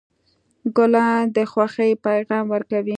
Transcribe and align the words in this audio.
ګلان 0.75 1.23
د 1.35 1.37
خوښۍ 1.51 1.91
پیغام 2.05 2.45
ورکوي. 2.53 2.89